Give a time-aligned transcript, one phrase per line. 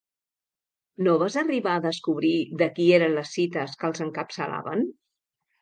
[1.07, 4.87] No vas arribar a descobrir de qui eren les cites que els encapçalaven?